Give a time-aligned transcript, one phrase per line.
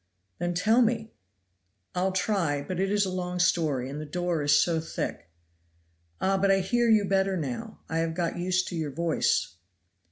[0.39, 1.13] "Then tell me."
[1.93, 5.29] "I'll try; but it is a long story, and the door is so thick."
[6.19, 6.39] "Ah!
[6.39, 7.81] but I hear you better now.
[7.87, 9.57] I have got used to your voice.